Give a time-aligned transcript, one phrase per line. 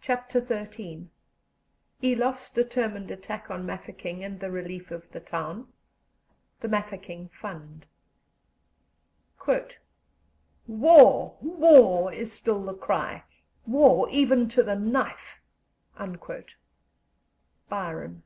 [0.00, 1.10] CHAPTER XIII
[2.00, 5.70] ELOFF'S DETERMINED ATTACK ON MAFEKING, AND THE RELIEF OF THE TOWN
[6.60, 7.84] THE MAFEKING FUND
[10.66, 13.22] "War, war is still the cry
[13.66, 15.42] war even to the knife!"
[17.68, 18.22] BYRON.